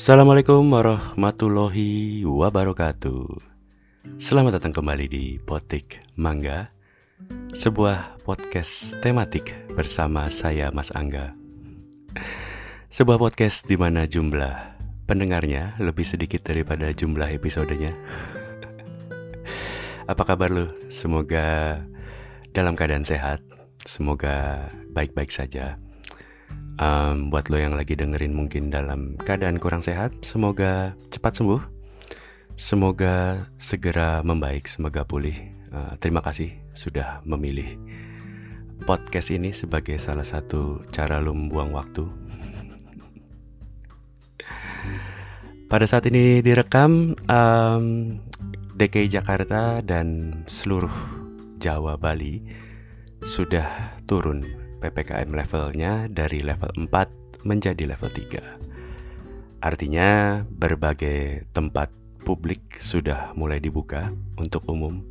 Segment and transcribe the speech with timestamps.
[0.00, 3.36] Assalamualaikum warahmatullahi wabarakatuh.
[4.16, 6.72] Selamat datang kembali di Potik Mangga
[7.52, 11.36] Sebuah podcast tematik bersama saya Mas Angga.
[12.88, 17.92] Sebuah podcast di mana jumlah pendengarnya lebih sedikit daripada jumlah episodenya.
[20.16, 20.64] Apa kabar lu?
[20.88, 21.76] Semoga
[22.56, 23.44] dalam keadaan sehat.
[23.84, 24.64] Semoga
[24.96, 25.76] baik-baik saja
[26.80, 31.62] um, buat lo yang lagi dengerin mungkin dalam keadaan kurang sehat, semoga cepat sembuh,
[32.56, 35.36] semoga segera membaik, semoga pulih.
[35.70, 37.78] Uh, terima kasih sudah memilih
[38.82, 42.04] podcast ini sebagai salah satu cara lo membuang waktu.
[45.70, 48.18] Pada saat ini direkam, um,
[48.74, 50.90] DKI Jakarta dan seluruh
[51.62, 52.42] Jawa Bali
[53.22, 54.42] sudah turun
[54.80, 59.60] PPKM levelnya dari level 4 menjadi level 3.
[59.60, 61.92] Artinya berbagai tempat
[62.24, 64.08] publik sudah mulai dibuka
[64.40, 65.04] untuk umum.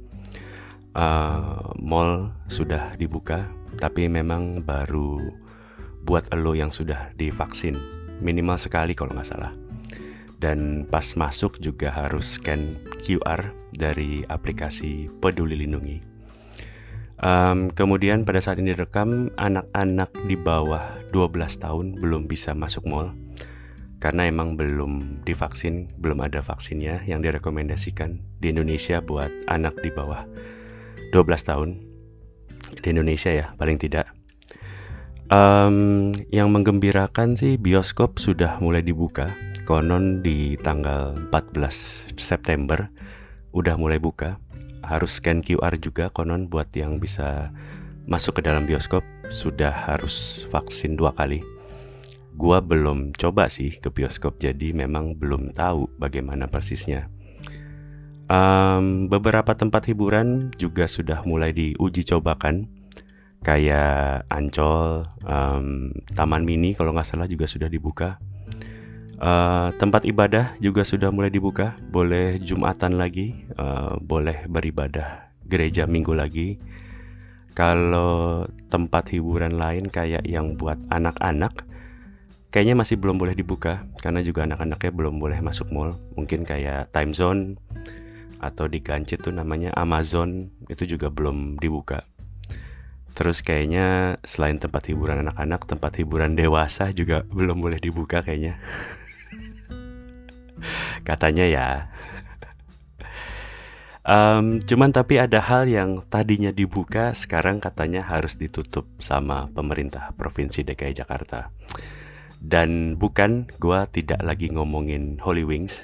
[0.97, 3.45] Uh, mall sudah dibuka,
[3.77, 5.21] tapi memang baru
[6.01, 7.77] buat lo yang sudah divaksin
[8.25, 9.53] minimal sekali kalau nggak salah.
[10.39, 16.08] Dan pas masuk juga harus scan QR dari aplikasi Peduli Lindungi.
[17.19, 23.11] Um, kemudian pada saat ini direkam anak-anak di bawah 12 tahun belum bisa masuk mall.
[23.99, 30.23] Karena emang belum divaksin, belum ada vaksinnya yang direkomendasikan di Indonesia buat anak di bawah
[31.11, 31.69] 12 tahun.
[32.79, 34.07] Di Indonesia ya paling tidak.
[35.29, 39.29] Um, yang menggembirakan sih bioskop sudah mulai dibuka,
[39.67, 42.87] konon di tanggal 14 September
[43.55, 44.37] udah mulai buka
[44.83, 47.53] harus scan QR juga konon buat yang bisa
[48.09, 51.45] masuk ke dalam bioskop sudah harus vaksin dua kali.
[52.33, 57.11] Gua belum coba sih ke bioskop jadi memang belum tahu bagaimana persisnya.
[58.29, 62.69] Um, beberapa tempat hiburan juga sudah mulai diuji cobakan
[63.41, 68.21] kayak Ancol, um, Taman Mini kalau nggak salah juga sudah dibuka.
[69.19, 76.15] Uh, tempat ibadah juga sudah mulai dibuka, boleh jumatan lagi, uh, boleh beribadah gereja minggu
[76.15, 76.55] lagi.
[77.51, 81.67] Kalau tempat hiburan lain kayak yang buat anak-anak,
[82.47, 85.99] kayaknya masih belum boleh dibuka karena juga anak-anaknya belum boleh masuk mall.
[86.15, 87.59] Mungkin kayak Time Zone
[88.39, 92.07] atau di Gancit tuh namanya Amazon itu juga belum dibuka.
[93.19, 98.55] Terus kayaknya selain tempat hiburan anak-anak, tempat hiburan dewasa juga belum boleh dibuka kayaknya.
[101.07, 101.67] katanya ya.
[104.09, 110.65] Um, cuman tapi ada hal yang tadinya dibuka sekarang katanya harus ditutup sama pemerintah provinsi
[110.65, 111.53] DKI Jakarta.
[112.39, 115.77] Dan bukan gue tidak lagi ngomongin Holy Wings.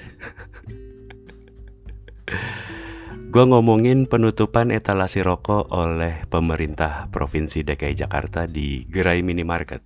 [3.26, 9.84] Gue ngomongin penutupan etalasi rokok oleh pemerintah provinsi DKI Jakarta di gerai minimarket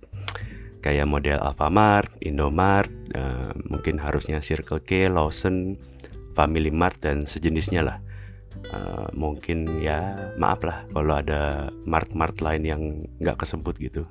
[0.81, 5.77] kayak model Alfamart, Indomart, uh, mungkin harusnya Circle K, Lawson,
[6.33, 7.97] Family Mart dan sejenisnya lah.
[8.67, 12.81] Uh, mungkin ya maaf lah kalau ada mart-mart lain yang
[13.23, 14.03] nggak kesebut gitu.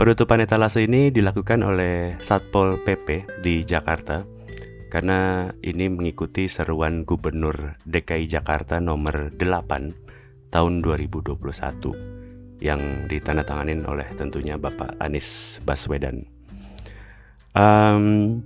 [0.00, 4.24] Penutupan etalase ini dilakukan oleh Satpol PP di Jakarta
[4.88, 12.19] karena ini mengikuti seruan Gubernur DKI Jakarta nomor 8 tahun 2021
[12.60, 16.28] yang ditandatanganin oleh tentunya Bapak Anies Baswedan.
[17.56, 18.38] Um,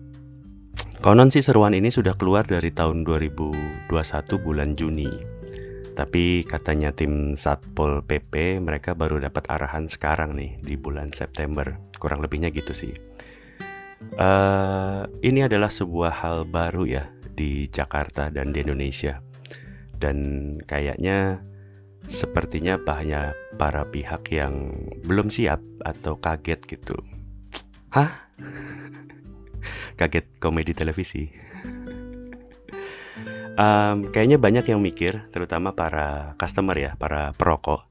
[1.03, 3.91] konon sih seruan ini sudah keluar dari tahun 2021
[4.41, 5.11] bulan Juni.
[5.95, 11.79] Tapi katanya tim Satpol PP mereka baru dapat arahan sekarang nih di bulan September.
[12.03, 12.95] Kurang lebihnya gitu sih.
[14.19, 19.23] Uh, ini adalah sebuah hal baru ya di Jakarta dan di Indonesia.
[19.95, 21.47] Dan kayaknya
[22.09, 24.73] sepertinya banyak para pihak yang
[25.05, 26.97] belum siap atau kaget gitu.
[27.93, 28.29] Hah?
[30.01, 31.27] kaget komedi televisi.
[33.61, 37.87] um, kayaknya banyak yang mikir, terutama para customer ya, para perokok.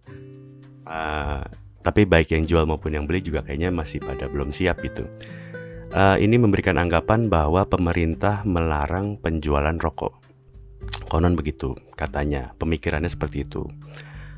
[0.84, 1.42] Uh,
[1.84, 5.04] tapi baik yang jual maupun yang beli juga kayaknya masih pada belum siap gitu.
[5.94, 10.23] Uh, ini memberikan anggapan bahwa pemerintah melarang penjualan rokok.
[11.08, 12.58] Konon begitu, katanya.
[12.58, 13.68] Pemikirannya seperti itu.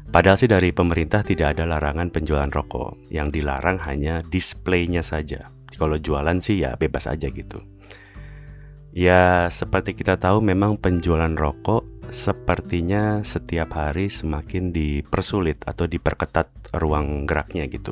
[0.05, 3.09] Padahal sih dari pemerintah tidak ada larangan penjualan rokok.
[3.09, 5.49] Yang dilarang hanya displaynya saja.
[5.75, 7.59] Kalau jualan sih ya bebas aja gitu.
[8.95, 11.83] Ya seperti kita tahu memang penjualan rokok
[12.15, 16.47] sepertinya setiap hari semakin dipersulit atau diperketat
[16.79, 17.91] ruang geraknya gitu.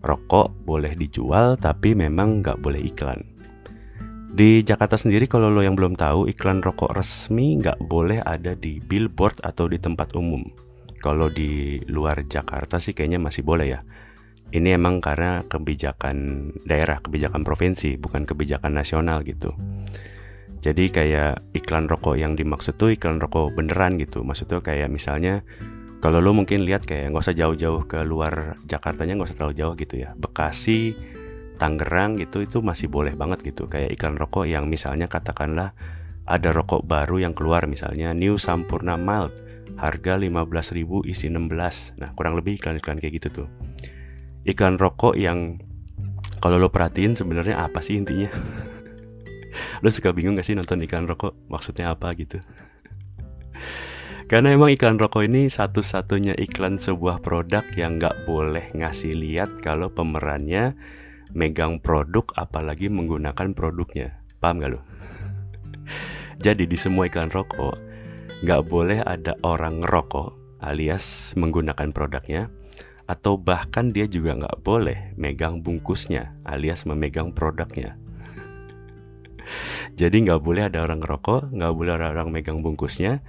[0.00, 3.37] Rokok boleh dijual tapi memang nggak boleh iklan.
[4.28, 8.76] Di Jakarta sendiri kalau lo yang belum tahu iklan rokok resmi nggak boleh ada di
[8.76, 10.44] billboard atau di tempat umum.
[11.00, 13.80] Kalau di luar Jakarta sih kayaknya masih boleh ya.
[14.48, 19.52] Ini emang karena kebijakan daerah, kebijakan provinsi, bukan kebijakan nasional gitu.
[20.58, 24.26] Jadi kayak iklan rokok yang dimaksud tuh iklan rokok beneran gitu.
[24.26, 25.40] Maksudnya kayak misalnya
[25.98, 29.74] kalau lo mungkin lihat kayak nggak usah jauh-jauh ke luar Jakartanya nggak usah terlalu jauh
[29.78, 30.14] gitu ya.
[30.18, 30.98] Bekasi,
[31.58, 33.66] Tangerang gitu itu masih boleh banget gitu.
[33.66, 35.74] Kayak iklan rokok yang misalnya katakanlah
[36.28, 39.34] ada rokok baru yang keluar misalnya New Sampurna Mild
[39.78, 43.48] harga 15.000 isi 16 nah kurang lebih iklan-iklan kayak gitu tuh.
[44.46, 45.58] Iklan rokok yang
[46.38, 48.30] kalau lo perhatiin sebenarnya apa sih intinya?
[49.82, 51.34] Lo suka bingung gak sih nonton iklan rokok?
[51.50, 52.38] Maksudnya apa gitu?
[54.28, 59.88] Karena emang iklan rokok ini satu-satunya iklan sebuah produk yang nggak boleh ngasih lihat kalau
[59.88, 60.76] pemerannya
[61.32, 64.20] megang produk apalagi menggunakan produknya.
[64.38, 64.80] Paham gak lo?
[66.44, 67.88] Jadi di semua iklan rokok
[68.38, 72.46] nggak boleh ada orang ngerokok alias menggunakan produknya
[73.10, 77.98] atau bahkan dia juga nggak boleh megang bungkusnya alias memegang produknya.
[79.98, 83.24] Jadi nggak boleh ada orang ngerokok, nggak boleh ada orang megang bungkusnya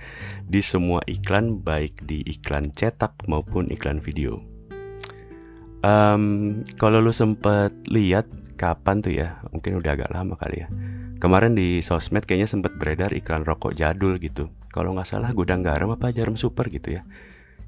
[0.46, 4.59] di semua iklan baik di iklan cetak maupun iklan video.
[5.80, 8.28] Um, kalau lu sempet lihat
[8.60, 10.68] kapan tuh ya, mungkin udah agak lama kali ya.
[11.20, 14.52] Kemarin di sosmed kayaknya sempet beredar iklan rokok jadul gitu.
[14.72, 17.04] Kalau nggak salah gudang garam apa jarum super gitu ya.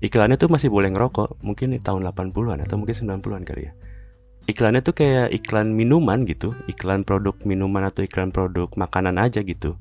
[0.02, 3.74] Iklannya tuh masih boleh ngerokok, mungkin di tahun 80-an atau mungkin 90-an kali ya.
[4.50, 9.78] Iklannya tuh kayak iklan minuman gitu, iklan produk minuman atau iklan produk makanan aja gitu.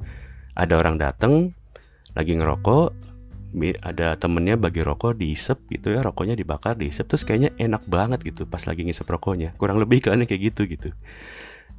[0.52, 1.56] Ada orang dateng
[2.12, 3.09] lagi ngerokok,
[3.82, 8.46] ada temennya bagi rokok diisep gitu ya rokoknya dibakar diisep terus kayaknya enak banget gitu
[8.46, 9.58] pas lagi ngisep rokoknya.
[9.58, 10.90] Kurang lebih iklannya kayak gitu gitu.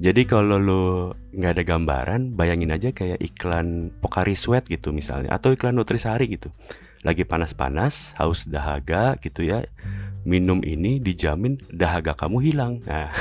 [0.01, 0.83] Jadi kalau lo
[1.29, 6.50] nggak ada gambaran bayangin aja kayak iklan Pokari Sweat gitu misalnya atau iklan Nutrisari gitu.
[7.06, 9.62] Lagi panas-panas haus dahaga gitu ya
[10.25, 12.73] minum ini dijamin dahaga kamu hilang.
[12.89, 13.13] Nah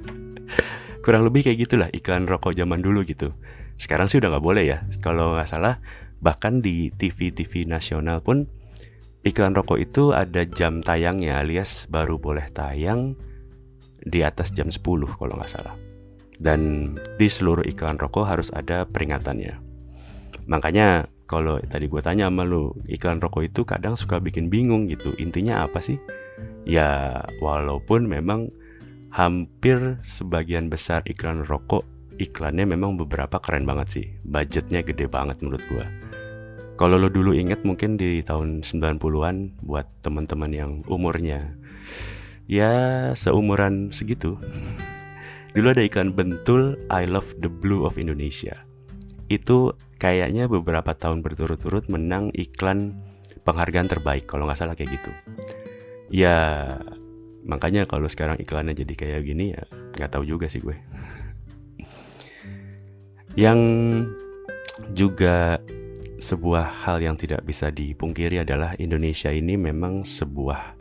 [1.04, 3.32] kurang lebih kayak gitulah iklan rokok zaman dulu gitu.
[3.80, 5.80] Sekarang sih udah nggak boleh ya kalau nggak salah
[6.20, 8.44] Bahkan di TV-TV nasional pun
[9.24, 13.16] iklan rokok itu ada jam tayangnya alias baru boleh tayang
[14.00, 14.80] di atas jam 10
[15.16, 15.76] kalau nggak salah.
[16.40, 19.60] Dan di seluruh iklan rokok harus ada peringatannya.
[20.48, 25.12] Makanya kalau tadi gue tanya sama lu, iklan rokok itu kadang suka bikin bingung gitu.
[25.20, 26.00] Intinya apa sih?
[26.64, 28.48] Ya walaupun memang
[29.12, 31.84] hampir sebagian besar iklan rokok
[32.20, 34.06] iklannya memang beberapa keren banget sih.
[34.26, 35.86] Budgetnya gede banget menurut gue.
[36.80, 41.52] Kalau lo dulu inget mungkin di tahun 90-an buat teman-teman yang umurnya
[42.48, 42.72] ya
[43.12, 44.40] seumuran segitu.
[45.52, 48.64] Dulu ada iklan bentul I love the blue of Indonesia.
[49.28, 52.96] Itu kayaknya beberapa tahun berturut-turut menang iklan
[53.44, 55.12] penghargaan terbaik kalau nggak salah kayak gitu.
[56.08, 56.64] Ya
[57.44, 59.68] makanya kalau sekarang iklannya jadi kayak gini ya
[60.00, 60.80] nggak tahu juga sih gue.
[63.44, 63.60] Yang
[64.96, 65.60] juga
[66.20, 70.76] sebuah hal yang tidak bisa dipungkiri adalah Indonesia ini memang sebuah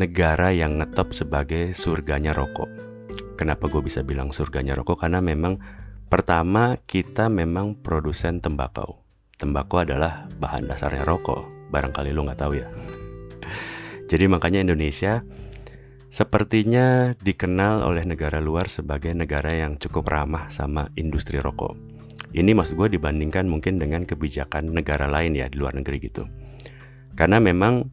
[0.00, 2.66] negara yang ngetop sebagai surganya rokok.
[3.36, 5.04] Kenapa gue bisa bilang surganya rokok?
[5.04, 5.60] Karena memang
[6.08, 9.04] pertama kita memang produsen tembakau.
[9.36, 11.68] Tembakau adalah bahan dasarnya rokok.
[11.68, 12.68] Barangkali lo nggak tahu ya.
[14.10, 15.20] Jadi makanya Indonesia
[16.08, 21.89] sepertinya dikenal oleh negara luar sebagai negara yang cukup ramah sama industri rokok.
[22.30, 26.30] Ini maksud gue dibandingkan mungkin dengan kebijakan negara lain ya di luar negeri gitu.
[27.18, 27.90] Karena memang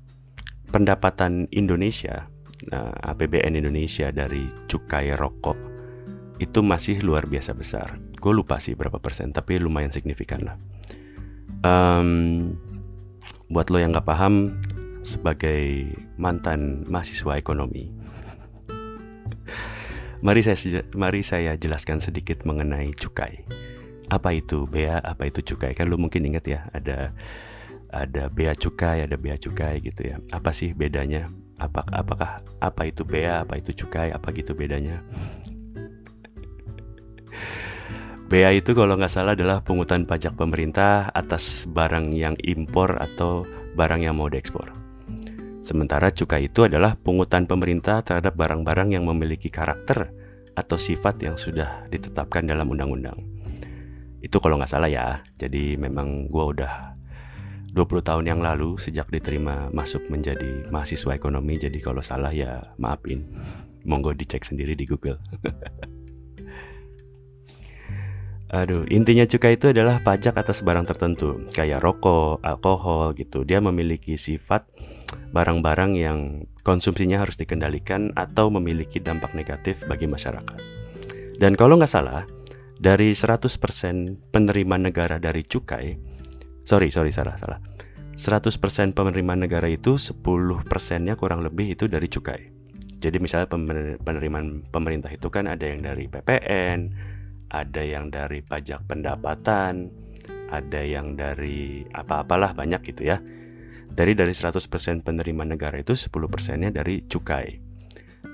[0.70, 2.30] pendapatan Indonesia,
[2.70, 5.58] nah, APBN Indonesia dari cukai rokok
[6.38, 7.98] itu masih luar biasa besar.
[8.22, 10.58] Gue lupa sih berapa persen, tapi lumayan signifikan lah.
[11.66, 12.54] Um,
[13.50, 14.62] buat lo yang gak paham,
[15.02, 15.90] sebagai
[16.22, 17.90] mantan mahasiswa ekonomi,
[20.26, 23.46] Mari saya mari saya jelaskan sedikit mengenai cukai.
[24.08, 25.76] Apa itu bea, apa itu cukai?
[25.76, 27.12] Kan lu mungkin ingat ya, ada
[27.92, 30.20] ada bea cukai, ada bea cukai gitu ya.
[30.32, 31.28] Apa sih bedanya?
[31.60, 35.04] Apa apakah apa itu bea, apa itu cukai, apa gitu bedanya?
[38.28, 44.04] Bea itu kalau nggak salah adalah pungutan pajak pemerintah atas barang yang impor atau barang
[44.04, 44.76] yang mau diekspor.
[45.64, 50.12] Sementara cukai itu adalah pungutan pemerintah terhadap barang-barang yang memiliki karakter
[50.60, 53.37] atau sifat yang sudah ditetapkan dalam undang-undang.
[54.22, 55.22] Itu kalau nggak salah ya.
[55.38, 56.98] Jadi memang gue udah
[57.72, 61.62] 20 tahun yang lalu sejak diterima masuk menjadi mahasiswa ekonomi.
[61.62, 63.30] Jadi kalau salah ya maafin.
[63.88, 65.16] Monggo dicek sendiri di Google.
[68.48, 73.44] Aduh, intinya cukai itu adalah pajak atas barang tertentu, kayak rokok, alkohol gitu.
[73.44, 74.64] Dia memiliki sifat
[75.36, 80.60] barang-barang yang konsumsinya harus dikendalikan atau memiliki dampak negatif bagi masyarakat.
[81.44, 82.24] Dan kalau nggak salah,
[82.78, 85.98] dari 100% penerima negara dari cukai,
[86.62, 87.60] sorry, sorry, salah, salah.
[88.18, 90.18] 100% penerima negara itu 10
[90.66, 92.50] persennya kurang lebih itu dari cukai.
[92.98, 93.46] Jadi misalnya
[94.02, 96.80] penerimaan pemerintah itu kan ada yang dari PPN,
[97.54, 99.94] ada yang dari pajak pendapatan,
[100.50, 103.22] ada yang dari apa-apalah banyak gitu ya.
[103.88, 107.62] Dari dari 100% penerima negara itu 10 persennya dari cukai.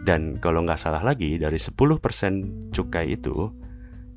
[0.03, 3.62] Dan kalau nggak salah lagi dari 10% cukai itu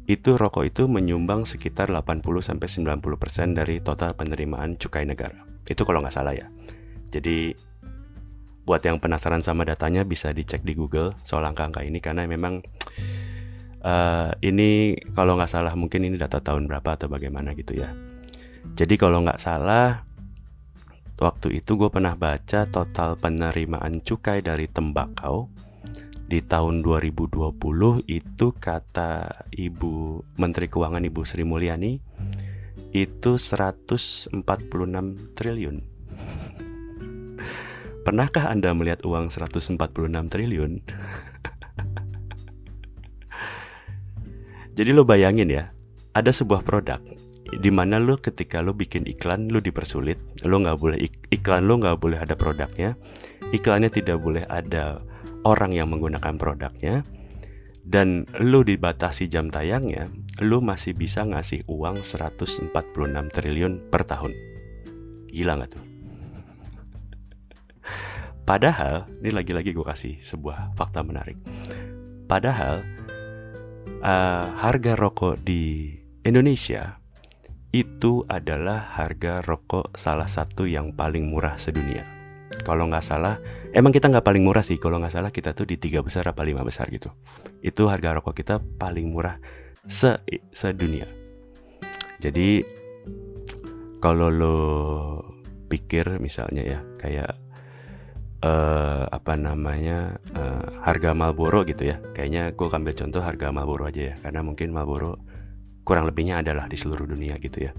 [0.07, 5.43] itu rokok itu menyumbang sekitar 80 90% dari total penerimaan cukai negara.
[5.67, 6.47] Itu kalau nggak salah ya.
[7.11, 7.51] Jadi
[8.67, 12.63] buat yang penasaran sama datanya bisa dicek di Google soal angka-angka ini karena memang
[13.83, 17.91] uh, ini kalau nggak salah mungkin ini data tahun berapa atau bagaimana gitu ya.
[18.75, 20.03] Jadi kalau nggak salah
[21.19, 25.51] waktu itu gue pernah baca total penerimaan cukai dari tembakau
[26.27, 27.55] di tahun 2020
[28.11, 29.95] itu kata Ibu
[30.43, 32.03] Menteri Keuangan Ibu Sri Mulyani
[32.91, 34.35] itu 146
[35.39, 35.77] triliun.
[38.07, 39.79] Pernahkah Anda melihat uang 146
[40.27, 40.83] triliun?
[44.77, 45.71] Jadi lo bayangin ya,
[46.11, 46.99] ada sebuah produk
[47.47, 50.99] di mana lo ketika lo bikin iklan lo dipersulit, lo nggak boleh
[51.31, 52.99] iklan lo nggak boleh ada produknya,
[53.55, 54.99] iklannya tidak boleh ada
[55.47, 57.07] orang yang menggunakan produknya,
[57.87, 60.11] dan lo dibatasi jam tayangnya,
[60.43, 62.75] lo masih bisa ngasih uang 146
[63.31, 64.35] triliun per tahun.
[65.31, 65.85] Gila nggak tuh?
[68.51, 71.39] Padahal, ini lagi-lagi gue kasih sebuah fakta menarik.
[72.27, 72.83] Padahal
[74.03, 75.95] uh, harga rokok di
[76.27, 76.99] Indonesia
[77.71, 82.16] itu adalah harga rokok salah satu yang paling murah sedunia.
[82.65, 83.37] Kalau nggak salah,
[83.75, 84.81] emang kita nggak paling murah sih.
[84.81, 87.13] Kalau nggak salah kita tuh di tiga besar apa lima besar gitu.
[87.61, 89.37] Itu harga rokok kita paling murah
[89.85, 90.23] se
[90.55, 91.11] sedunia.
[92.23, 92.65] Jadi
[94.01, 94.59] kalau lo
[95.67, 97.47] pikir misalnya ya kayak
[98.47, 104.13] uh, apa namanya uh, harga Marlboro gitu ya kayaknya gue ambil contoh harga Marlboro aja
[104.13, 105.19] ya karena mungkin Marlboro
[105.87, 107.73] kurang lebihnya adalah di seluruh dunia gitu ya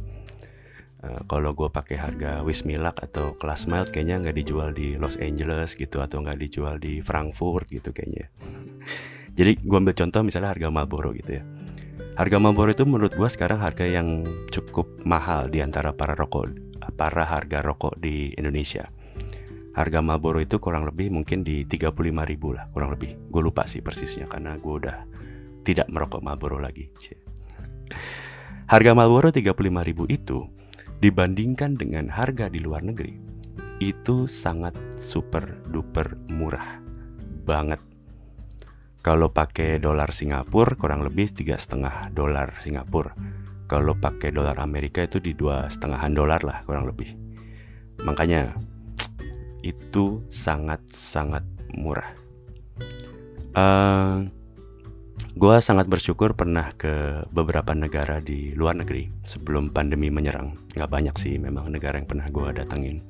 [1.04, 5.78] uh, kalau gue pakai harga Wismilak atau kelas mild kayaknya nggak dijual di Los Angeles
[5.78, 8.32] gitu atau nggak dijual di Frankfurt gitu kayaknya.
[9.38, 11.44] Jadi gue ambil contoh misalnya harga Marlboro gitu ya.
[12.18, 16.50] Harga Marlboro itu menurut gue sekarang harga yang cukup mahal di antara para rokok
[16.98, 18.90] para harga rokok di Indonesia.
[19.78, 21.94] Harga Marlboro itu kurang lebih mungkin di 35
[22.26, 23.30] ribu lah kurang lebih.
[23.30, 24.98] Gue lupa sih persisnya karena gue udah
[25.68, 26.88] tidak merokok Marlboro lagi
[28.72, 29.52] harga Marlboro 35
[29.84, 30.48] ribu itu
[30.98, 33.14] dibandingkan dengan harga di luar negeri
[33.78, 36.82] itu sangat super duper murah
[37.46, 37.78] banget.
[39.06, 43.14] Kalau pakai dolar Singapura kurang lebih tiga setengah dolar Singapura.
[43.68, 47.14] Kalau pakai dolar Amerika itu di dua setengahan dolar lah kurang lebih.
[48.04, 48.58] Makanya
[49.62, 51.44] itu sangat-sangat
[51.76, 52.12] murah.
[53.54, 54.28] Uh,
[55.38, 60.58] gue sangat bersyukur pernah ke beberapa negara di luar negeri sebelum pandemi menyerang.
[60.74, 63.06] Gak banyak sih memang negara yang pernah gue datangin.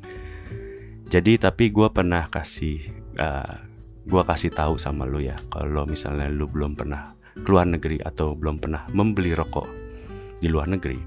[1.08, 2.84] Jadi tapi gue pernah kasih,
[3.16, 3.56] uh, eh,
[4.04, 7.16] gue kasih tahu sama lu ya, kalau misalnya lu belum pernah
[7.48, 9.68] keluar negeri atau belum pernah membeli rokok
[10.44, 11.00] di luar negeri,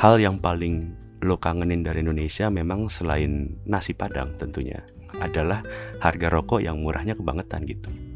[0.00, 4.80] hal yang paling lo kangenin dari Indonesia memang selain nasi padang tentunya
[5.20, 5.60] adalah
[6.00, 8.07] harga rokok yang murahnya kebangetan gitu.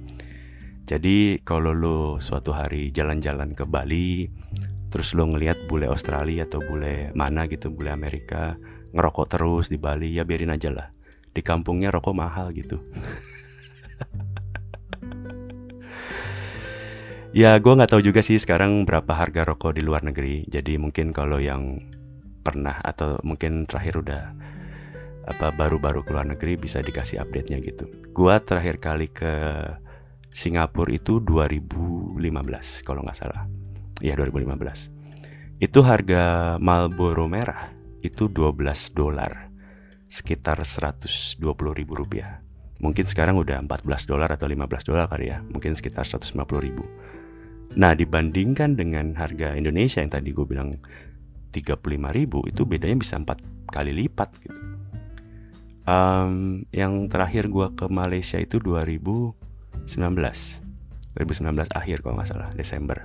[0.93, 4.29] Jadi kalau lo suatu hari jalan-jalan ke Bali,
[4.93, 8.61] terus lo ngelihat bule Australia atau bule mana gitu, bule Amerika
[8.93, 10.93] ngerokok terus di Bali, ya biarin aja lah.
[11.33, 12.77] Di kampungnya rokok mahal gitu.
[17.41, 20.45] ya gue nggak tahu juga sih sekarang berapa harga rokok di luar negeri.
[20.45, 21.81] Jadi mungkin kalau yang
[22.45, 24.37] pernah atau mungkin terakhir udah
[25.25, 27.89] apa baru-baru keluar negeri bisa dikasih update-nya gitu.
[28.13, 29.33] Gua terakhir kali ke
[30.33, 32.17] Singapura itu 2015
[32.83, 33.45] kalau nggak salah.
[34.01, 35.61] Iya 2015.
[35.63, 37.71] Itu harga Marlboro merah
[38.03, 39.53] itu 12 dolar.
[40.09, 41.39] Sekitar 120
[41.73, 42.43] ribu rupiah.
[42.83, 45.39] Mungkin sekarang udah 14 dolar atau 15 dolar kali ya.
[45.45, 46.83] Mungkin sekitar 150 ribu.
[47.79, 50.77] Nah dibandingkan dengan harga Indonesia yang tadi gue bilang
[51.53, 54.61] 35.000 itu bedanya bisa empat kali lipat gitu.
[55.83, 59.42] Um, yang terakhir gue ke Malaysia itu 2019
[61.19, 63.05] 2019 akhir kalau nggak salah Desember.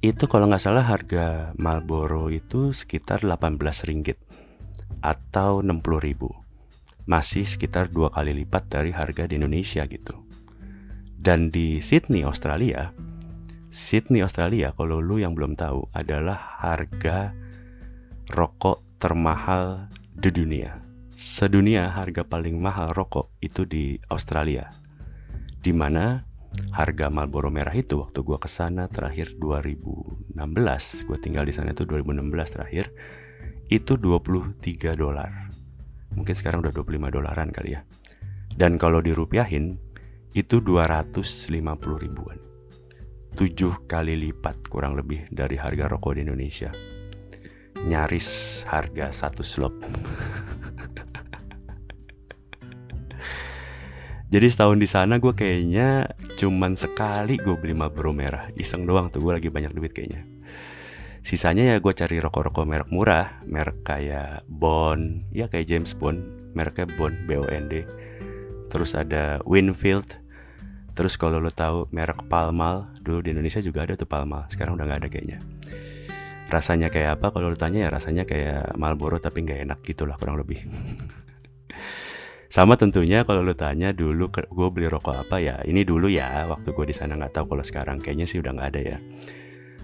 [0.00, 4.18] Itu kalau nggak salah harga Marlboro itu sekitar 18 ringgit
[5.04, 6.30] atau 60 ribu.
[7.08, 10.14] Masih sekitar dua kali lipat dari harga di Indonesia gitu.
[11.20, 12.92] Dan di Sydney Australia
[13.70, 17.30] Sydney Australia kalau lu yang belum tahu adalah harga
[18.32, 20.80] rokok termahal di dunia.
[21.12, 24.79] Sedunia harga paling mahal rokok itu di Australia
[25.60, 26.24] di mana
[26.72, 30.34] harga Marlboro merah itu waktu gua ke sana terakhir 2016
[31.06, 32.90] gua tinggal di sana itu 2016 terakhir
[33.70, 35.30] itu 23 dolar.
[36.10, 37.86] Mungkin sekarang udah 25 dolaran kali ya.
[38.50, 39.78] Dan kalau dirupiahin
[40.34, 41.62] itu 250
[42.02, 42.38] ribuan.
[43.38, 46.74] 7 kali lipat kurang lebih dari harga rokok di Indonesia.
[47.86, 49.72] Nyaris harga satu slop
[54.30, 56.06] Jadi setahun di sana gue kayaknya
[56.38, 58.46] cuman sekali gue beli Marlboro merah.
[58.54, 60.22] Iseng doang tuh gue lagi banyak duit kayaknya.
[61.26, 66.22] Sisanya ya gue cari rokok-rokok merek murah, merek kayak Bond, ya kayak James Bond,
[66.54, 67.82] mereknya Bond, B O N D.
[68.70, 70.16] Terus ada Winfield.
[70.94, 74.86] Terus kalau lo tahu merek Palmal, dulu di Indonesia juga ada tuh Palmal, sekarang udah
[74.86, 75.38] nggak ada kayaknya.
[76.46, 77.34] Rasanya kayak apa?
[77.34, 80.62] Kalau lo tanya ya rasanya kayak Marlboro tapi nggak enak gitulah kurang lebih.
[82.50, 85.38] Sama tentunya kalau lu tanya dulu gue beli rokok apa?
[85.38, 88.02] Ya Ini dulu ya waktu gue di sana nggak tahu kalau sekarang.
[88.02, 88.98] Kayaknya sih udah nggak ada ya.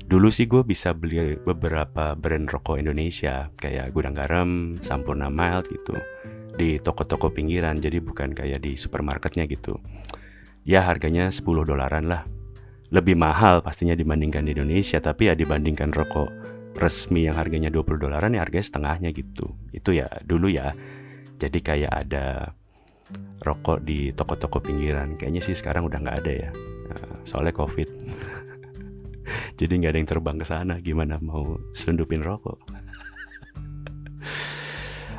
[0.02, 5.94] Dulu sih gue bisa beli beberapa brand rokok Indonesia Kayak Gudang Garam, Sampurna Mild gitu
[6.58, 7.78] Di toko-toko pinggiran.
[7.78, 9.78] Jadi bukan kayak di supermarketnya gitu.
[10.66, 12.26] Ya harganya 10 dolaran lah.
[12.90, 16.34] Lebih mahal pastinya dibandingkan di Indonesia Tapi ya dibandingkan rokok
[16.74, 19.54] resmi yang harganya 20 dolaran ya harganya setengahnya gitu.
[19.70, 20.74] Itu ya dulu ya
[21.36, 22.56] jadi kayak ada
[23.44, 25.14] rokok di toko-toko pinggiran.
[25.14, 26.50] Kayaknya sih sekarang udah nggak ada ya.
[26.90, 27.88] Nah, soalnya covid.
[29.58, 30.74] Jadi nggak ada yang terbang ke sana.
[30.82, 32.58] Gimana mau sundupin rokok?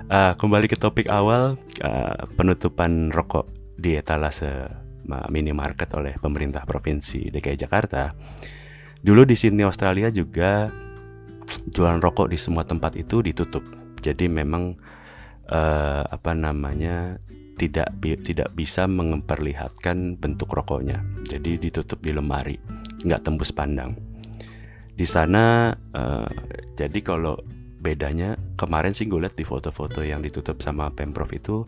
[0.08, 4.68] Uh, kembali ke topik awal uh, penutupan rokok di etalase
[5.08, 8.12] minimarket oleh pemerintah provinsi DKI Jakarta.
[9.00, 10.68] Dulu di Sydney Australia juga
[11.48, 13.64] jualan rokok di semua tempat itu ditutup.
[14.04, 14.76] Jadi memang
[15.52, 17.18] uh, apa namanya
[17.58, 21.02] tidak bi tidak bisa memperlihatkan bentuk rokoknya.
[21.26, 22.56] Jadi ditutup di lemari,
[23.04, 23.98] nggak tembus pandang.
[24.94, 26.30] Di sana uh,
[26.78, 27.38] jadi kalau
[27.78, 31.66] bedanya kemarin sih gue lihat di foto-foto yang ditutup sama pemprov itu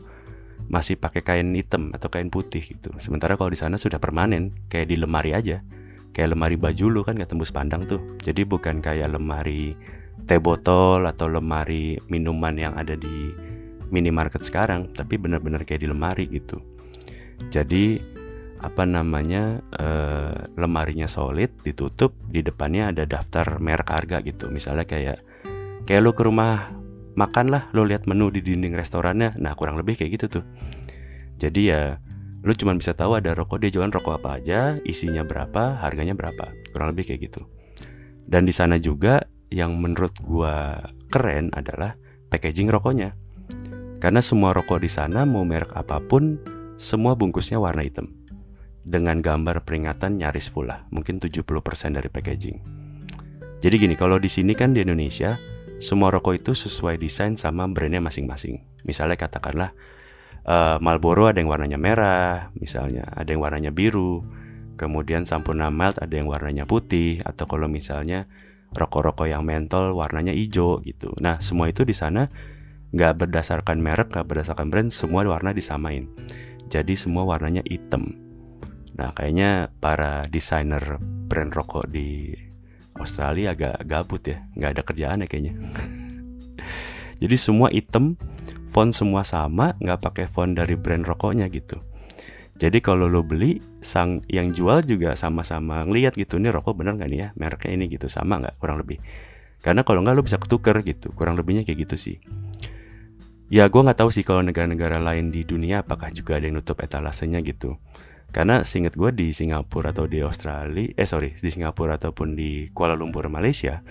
[0.69, 2.93] masih pakai kain hitam atau kain putih gitu.
[3.01, 5.63] Sementara kalau di sana sudah permanen, kayak di lemari aja.
[6.13, 8.17] Kayak lemari baju lu kan nggak tembus pandang tuh.
[8.21, 9.77] Jadi bukan kayak lemari
[10.25, 13.48] teh botol atau lemari minuman yang ada di
[13.89, 16.61] minimarket sekarang tapi benar-benar kayak di lemari gitu.
[17.49, 17.99] Jadi
[18.59, 24.51] apa namanya uh, lemarinya solid ditutup di depannya ada daftar merek harga gitu.
[24.51, 25.23] Misalnya kayak
[25.87, 26.75] kayak lo ke rumah
[27.15, 29.39] makan lah lo lihat menu di dinding restorannya.
[29.39, 30.45] Nah kurang lebih kayak gitu tuh.
[31.39, 32.03] Jadi ya
[32.43, 36.51] lo cuma bisa tahu ada rokok dia jualan rokok apa aja isinya berapa harganya berapa.
[36.75, 37.47] Kurang lebih kayak gitu.
[38.27, 40.77] Dan di sana juga yang menurut gua
[41.09, 41.97] keren adalah
[42.29, 43.17] packaging rokoknya
[43.99, 46.39] karena semua rokok di sana mau merek apa pun,
[46.79, 48.15] semua bungkusnya warna hitam.
[48.87, 51.43] Dengan gambar peringatan nyaris full lah, mungkin 70%
[51.99, 52.57] dari packaging.
[53.59, 55.35] Jadi gini, kalau di sini kan di Indonesia,
[55.83, 58.63] semua rokok itu sesuai desain sama brandnya masing-masing.
[58.87, 59.75] Misalnya katakanlah
[60.47, 64.23] uh, Marlboro ada yang warnanya merah, misalnya ada yang warnanya biru,
[64.79, 68.31] kemudian Sampurna Mild ada yang warnanya putih, atau kalau misalnya
[68.71, 71.11] rokok-rokok yang mentol warnanya hijau gitu.
[71.19, 72.31] Nah semua itu di sana
[72.89, 76.09] nggak berdasarkan merek nggak berdasarkan brand semua warna disamain.
[76.69, 78.17] Jadi semua warnanya hitam.
[78.97, 82.33] Nah kayaknya para desainer brand rokok di
[82.97, 84.41] Australia agak gabut ya.
[84.57, 85.53] Nggak ada kerjaan ya kayaknya.
[87.21, 88.17] Jadi semua hitam
[88.69, 91.81] font semua sama nggak pakai font dari brand rokoknya gitu.
[92.59, 97.09] Jadi kalau lo beli sang yang jual juga sama-sama ngeliat gitu nih rokok bener nggak
[97.09, 97.27] nih ya?
[97.37, 98.11] Mereknya ini gitu.
[98.11, 98.99] Sama nggak kurang lebih.
[99.63, 101.15] Karena kalau nggak lo bisa ketuker gitu.
[101.15, 102.17] Kurang lebihnya kayak gitu sih
[103.49, 106.77] Ya gue nggak tahu sih kalau negara-negara lain di dunia apakah juga ada yang nutup
[106.85, 107.81] etalasenya gitu.
[108.29, 112.93] Karena seinget gue di Singapura atau di Australia, eh sorry di Singapura ataupun di Kuala
[112.93, 113.81] Lumpur Malaysia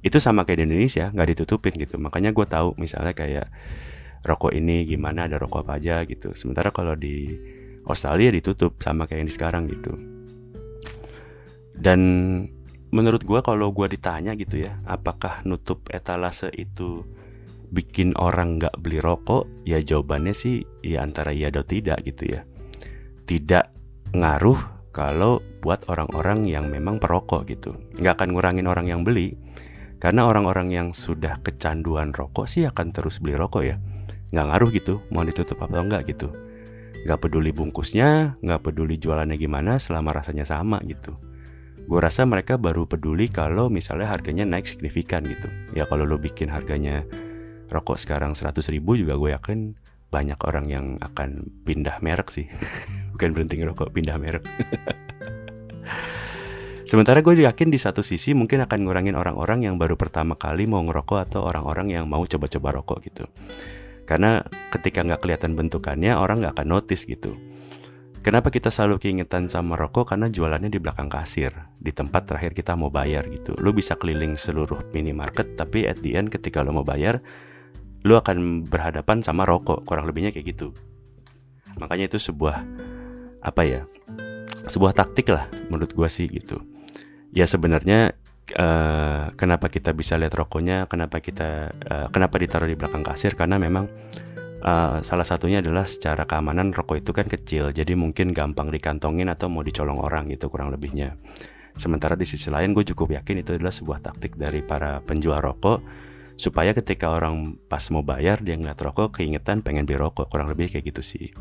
[0.00, 2.00] itu sama kayak di Indonesia nggak ditutupin gitu.
[2.00, 3.52] Makanya gue tahu misalnya kayak
[4.24, 6.32] rokok ini gimana ada rokok apa aja gitu.
[6.32, 7.36] Sementara kalau di
[7.84, 9.92] Australia ditutup sama kayak yang di sekarang gitu.
[11.76, 12.00] Dan
[12.88, 17.04] menurut gue kalau gue ditanya gitu ya, apakah nutup etalase itu
[17.74, 22.40] bikin orang nggak beli rokok ya jawabannya sih ya antara iya atau tidak gitu ya
[23.26, 23.74] tidak
[24.14, 27.76] ngaruh kalau buat orang-orang yang memang perokok gitu.
[28.00, 29.36] Nggak akan ngurangin orang yang beli,
[30.00, 33.76] karena orang-orang yang sudah kecanduan rokok sih akan terus beli rokok ya.
[34.32, 36.32] Nggak ngaruh gitu, mau ditutup atau enggak gitu.
[37.04, 41.12] Nggak peduli bungkusnya, nggak peduli jualannya gimana selama rasanya sama gitu.
[41.86, 45.46] Gue rasa mereka baru peduli kalau misalnya harganya naik signifikan gitu.
[45.76, 47.06] Ya kalau lo bikin harganya
[47.68, 49.74] rokok sekarang 100 ribu juga gue yakin
[50.10, 52.46] banyak orang yang akan pindah merek sih
[53.14, 54.44] bukan berhenti ngerokok pindah merek
[56.86, 60.78] Sementara gue yakin di satu sisi mungkin akan ngurangin orang-orang yang baru pertama kali mau
[60.86, 63.26] ngerokok atau orang-orang yang mau coba-coba rokok gitu.
[64.06, 64.38] Karena
[64.70, 67.34] ketika nggak kelihatan bentukannya orang nggak akan notice gitu.
[68.22, 70.14] Kenapa kita selalu keingetan sama rokok?
[70.14, 73.58] Karena jualannya di belakang kasir, di tempat terakhir kita mau bayar gitu.
[73.58, 77.18] Lo bisa keliling seluruh minimarket, tapi at the end ketika lo mau bayar,
[78.06, 80.70] lu akan berhadapan sama rokok kurang lebihnya kayak gitu.
[81.74, 82.62] Makanya itu sebuah
[83.42, 83.82] apa ya
[84.70, 86.62] sebuah taktik lah menurut gua sih gitu.
[87.34, 88.14] Ya sebenarnya
[88.54, 93.34] uh, kenapa kita bisa lihat rokoknya kenapa kita uh, kenapa ditaruh di belakang kasir?
[93.34, 93.90] Karena memang
[94.62, 99.50] uh, salah satunya adalah secara keamanan rokok itu kan kecil jadi mungkin gampang dikantongin atau
[99.50, 101.18] mau dicolong orang gitu kurang lebihnya.
[101.76, 105.84] Sementara di sisi lain gue cukup yakin itu adalah sebuah taktik dari para penjual rokok
[106.36, 110.28] supaya ketika orang pas mau bayar dia nggak rokok keingetan pengen beli rokok.
[110.28, 111.32] Kurang lebih kayak gitu sih.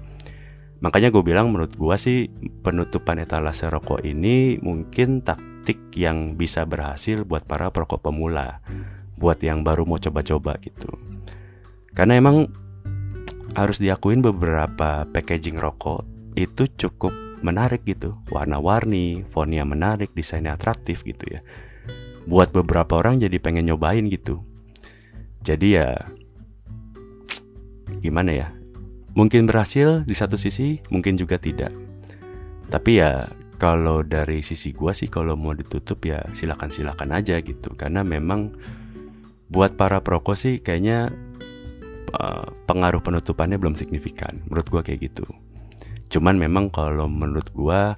[0.79, 2.31] Makanya gue bilang menurut gue sih
[2.63, 8.63] penutupan etalase rokok ini mungkin taktik yang bisa berhasil buat para perokok pemula.
[9.15, 10.91] Buat yang baru mau coba-coba gitu.
[11.95, 12.51] Karena emang
[13.55, 16.03] harus diakuin beberapa packaging rokok
[16.35, 18.19] itu cukup menarik gitu.
[18.31, 21.39] Warna-warni fontnya menarik desainnya atraktif gitu ya.
[22.27, 24.43] Buat beberapa orang jadi pengen nyobain gitu
[25.45, 25.89] jadi ya
[28.01, 28.49] gimana ya?
[29.15, 31.71] Mungkin berhasil di satu sisi, mungkin juga tidak.
[32.67, 33.29] Tapi ya
[33.61, 37.71] kalau dari sisi gua sih kalau mau ditutup ya silakan-silakan aja gitu.
[37.77, 38.57] Karena memang
[39.47, 41.13] buat para perokok sih kayaknya
[42.17, 44.43] uh, pengaruh penutupannya belum signifikan.
[44.49, 45.23] Menurut gua kayak gitu.
[46.09, 47.93] Cuman memang kalau menurut gua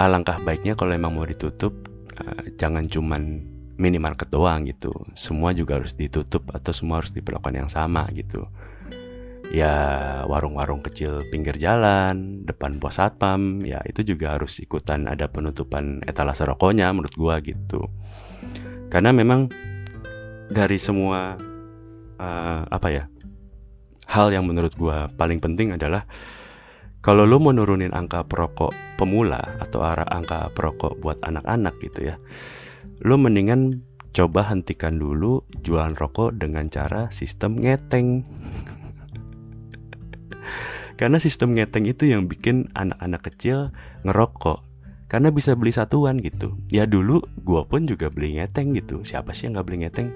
[0.00, 1.76] alangkah baiknya kalau emang mau ditutup
[2.18, 4.92] uh, jangan cuman minimarket doang gitu.
[5.16, 8.44] Semua juga harus ditutup atau semua harus diperlakukan yang sama gitu.
[9.52, 16.00] Ya warung-warung kecil pinggir jalan depan pos satpam ya itu juga harus ikutan ada penutupan
[16.08, 17.88] etalase rokoknya menurut gua gitu.
[18.88, 19.52] Karena memang
[20.48, 21.36] dari semua
[22.16, 23.04] uh, apa ya
[24.08, 26.08] hal yang menurut gua paling penting adalah
[27.02, 32.16] kalau lo mau nurunin angka perokok pemula atau arah angka perokok buat anak-anak gitu ya
[33.02, 33.82] lo mendingan
[34.14, 38.22] coba hentikan dulu jualan rokok dengan cara sistem ngeteng.
[41.00, 43.74] Karena sistem ngeteng itu yang bikin anak-anak kecil
[44.06, 44.62] ngerokok.
[45.10, 46.54] Karena bisa beli satuan gitu.
[46.70, 49.02] Ya dulu gue pun juga beli ngeteng gitu.
[49.02, 50.14] Siapa sih yang gak beli ngeteng?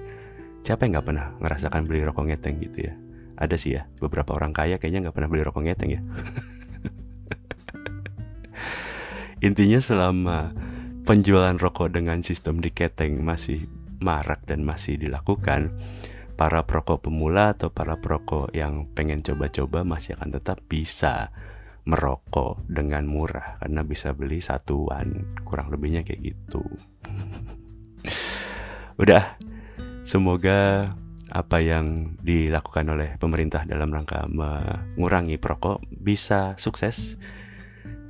[0.63, 2.95] Siapa yang gak pernah ngerasakan beli rokok ngeteng gitu ya?
[3.37, 6.01] Ada sih ya, beberapa orang kaya kayaknya gak pernah beli rokok ngeteng ya.
[9.47, 10.57] Intinya selama
[11.07, 13.63] penjualan rokok dengan sistem diketeng masih
[14.03, 15.71] marak dan masih dilakukan,
[16.35, 21.31] para perokok pemula atau para perokok yang pengen coba-coba masih akan tetap bisa
[21.87, 26.59] merokok dengan murah karena bisa beli satuan kurang lebihnya kayak gitu.
[29.01, 29.39] Udah
[30.03, 30.91] semoga
[31.31, 37.15] apa yang dilakukan oleh pemerintah dalam rangka mengurangi perokok bisa sukses.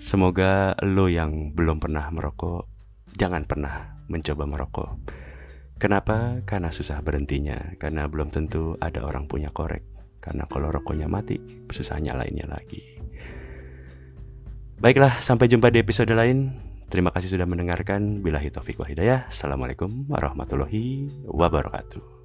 [0.02, 2.77] Semoga lo yang belum pernah merokok
[3.18, 4.92] jangan pernah mencoba merokok.
[5.78, 6.42] Kenapa?
[6.46, 9.86] Karena susah berhentinya, karena belum tentu ada orang punya korek.
[10.18, 11.38] Karena kalau rokoknya mati,
[11.70, 12.82] susah nyalainnya lagi.
[14.78, 16.54] Baiklah, sampai jumpa di episode lain.
[16.88, 18.22] Terima kasih sudah mendengarkan.
[18.24, 19.28] Bila taufik wa hidayah.
[19.28, 22.17] Assalamualaikum warahmatullahi wabarakatuh.